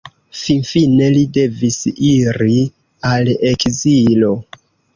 Finfine 0.43 1.09
li 1.15 1.21
devis 1.37 1.77
iri 2.13 2.57
al 3.13 3.33
ekzilo. 3.53 4.35